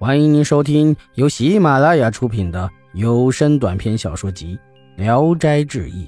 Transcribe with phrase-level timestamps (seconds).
[0.00, 4.56] 欢迎您收听由喜马拉雅出品的有声短篇小说集
[4.96, 6.06] 《聊斋志异》，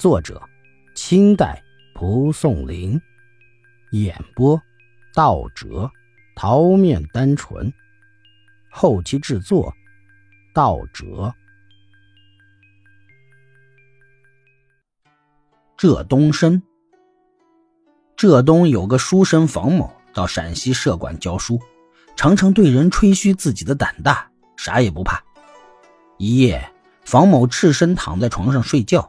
[0.00, 0.40] 作者：
[0.94, 1.60] 清代
[1.92, 3.00] 蒲松龄，
[3.90, 4.62] 演播：
[5.12, 5.90] 道哲、
[6.36, 7.72] 桃面单纯，
[8.70, 9.74] 后期制作：
[10.54, 11.34] 道哲。
[15.76, 16.62] 浙东生，
[18.14, 21.60] 浙东有个书生房某到陕西社馆教书。
[22.20, 25.24] 常常对人吹嘘自己的胆大，啥也不怕。
[26.18, 26.70] 一夜，
[27.02, 29.08] 房某赤身躺在床上睡觉，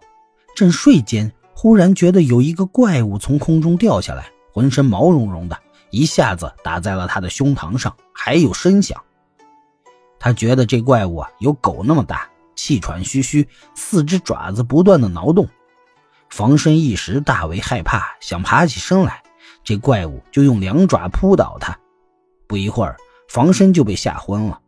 [0.56, 5.60] 正睡间，忽然觉得有一个怪物从空中掉下来，浑身毛茸茸的，
[5.90, 9.04] 一下子打在了他的胸膛上，还有声响。
[10.18, 15.46] 他觉得这怪物啊有狗那么大，气喘吁吁，四只爪子不断的挠动。
[16.30, 19.22] 房身一时大为害怕，想爬起身来，
[19.66, 21.78] 这怪物就用两爪扑倒他。
[22.48, 22.98] 不一会儿，
[23.32, 24.60] 房身就被吓昏了。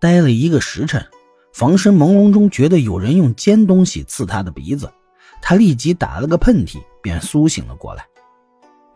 [0.00, 1.06] 待了一个时辰，
[1.52, 4.92] 房身朦胧中觉得有人用尖东西刺他的鼻子，
[5.40, 8.04] 他立即打了个喷嚏，便苏醒了过来。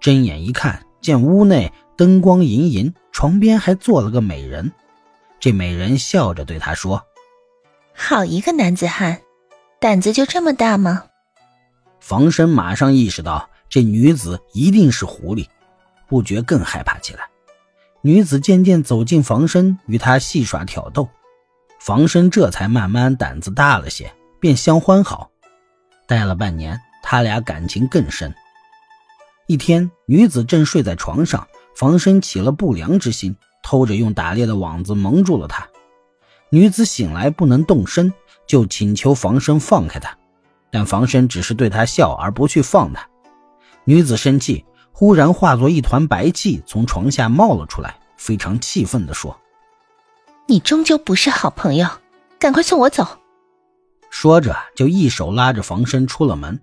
[0.00, 4.72] 睁眼一看，见屋内灯光隐隐，床边还坐了个美人。
[5.39, 7.00] 这美人笑着对他说
[7.95, 9.20] ：“好一个男子汉，
[9.80, 11.05] 胆子就这么大吗？”
[12.02, 15.47] 房身马上意识到这女子一定是狐狸，
[16.08, 17.28] 不觉更害怕起来。
[18.06, 21.08] 女子渐渐走进房身，与他戏耍挑逗，
[21.80, 25.30] 房身这才慢慢胆子大了些，便相欢好。
[26.06, 28.34] 待了半年，他俩感情更深。
[29.46, 35.66] 一天，女子正睡在床上，房身起了不良之心，偷着用打猎的网子蒙住了她。
[36.50, 38.12] 女子醒来不能动身，
[38.46, 40.14] 就请求房身放开她，
[40.70, 43.08] 但房身只是对她笑而不去放她。
[43.84, 44.62] 女子生气。
[44.97, 49.36] 忽然化作一团白气从床下冒了出来，非常气愤地说
[50.47, 51.89] ：“你终究不是好朋友，
[52.39, 53.05] 赶快送我走！”
[54.09, 56.61] 说着就一手拉着房身出了门。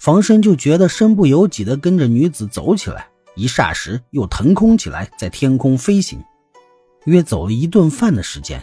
[0.00, 6.20] 房身就觉得身不由己地跟着女子走起来，一霎时又腾空起来，在天空飞行。
[7.04, 8.60] 约走了一顿饭的时间，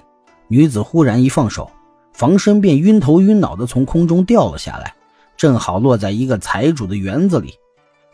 [0.50, 1.72] 女子忽然一放手，
[2.12, 4.94] 房身便晕头晕脑地从空中掉了下来，
[5.38, 7.54] 正好落在一个财主的园子里。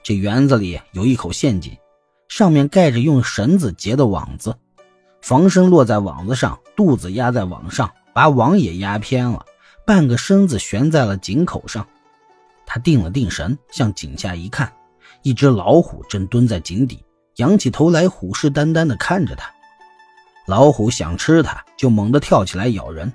[0.06, 1.76] 这园子里有一口陷阱，
[2.28, 4.56] 上面盖着用绳子结的网子。
[5.20, 9.44] 房身落在网子上，肚子压在网上，把网也压偏了，
[9.84, 11.88] 半个身子悬在了井口上。
[12.68, 14.72] 他定了定神，向井下一看，
[15.24, 17.04] 一只老虎正蹲在井底，
[17.38, 19.52] 仰起头来，虎视眈眈地看着他。
[20.46, 23.12] 老虎想吃他，就猛地跳起来咬人，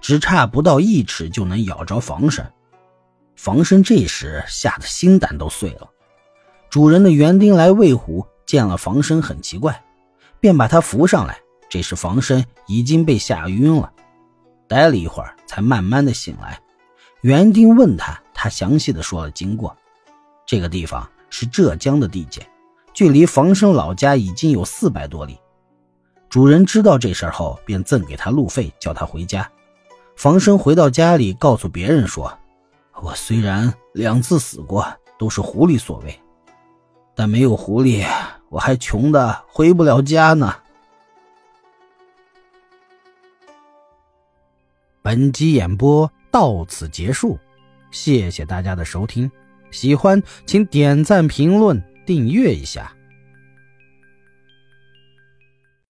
[0.00, 2.44] 只差不到一尺就能咬着房身。
[3.36, 5.88] 房身这时吓得心胆都碎了。
[6.72, 9.84] 主人的园丁来喂虎，见了房身很奇怪，
[10.40, 11.38] 便把他扶上来。
[11.68, 13.92] 这时房身已经被吓晕了，
[14.66, 16.58] 待了一会儿才慢慢的醒来。
[17.20, 19.76] 园丁问他，他详细的说了经过。
[20.46, 22.40] 这个地方是浙江的地界，
[22.94, 25.38] 距离房身老家已经有四百多里。
[26.30, 29.46] 主人知道这事后，便赠给他路费，叫他回家。
[30.16, 32.32] 房身回到家里，告诉别人说
[33.02, 34.86] ：“我虽然两次死过，
[35.18, 36.18] 都是狐狸所为。”
[37.22, 38.04] 但没有狐狸，
[38.48, 40.56] 我还穷的回不了家呢。
[45.02, 47.38] 本集演播到此结束，
[47.92, 49.30] 谢谢大家的收听，
[49.70, 52.92] 喜欢请点赞、评论、订阅一下。